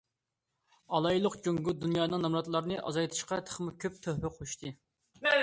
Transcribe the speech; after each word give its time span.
ئالايلۇق: 0.95 1.35
جۇڭگو 1.47 1.75
دۇنيانىڭ 1.83 2.23
نامراتلارنى 2.27 2.81
ئازايتىشىغا 2.85 3.41
تېخىمۇ 3.51 3.77
كۆپ 3.85 4.01
تۆھپە 4.09 4.35
قوشتى. 4.41 4.75